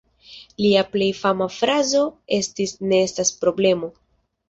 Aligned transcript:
Lia 0.65 0.83
plej 0.95 1.09
fama 1.19 1.49
frazo 1.57 2.03
estis 2.41 2.77
"Ne 2.89 3.07
estas 3.13 3.37
problemo". 3.47 3.97